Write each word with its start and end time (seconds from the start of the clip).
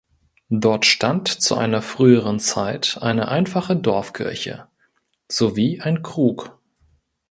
Dort 0.55 0.87
stand 0.87 1.27
zu 1.27 1.55
einer 1.55 1.83
früheren 1.83 2.39
Zeit 2.39 2.97
eine 3.03 3.27
einfache 3.27 3.75
Dorfkirche 3.75 4.67
sowie 5.31 5.79
ein 5.81 6.01
Krug. 6.01 6.57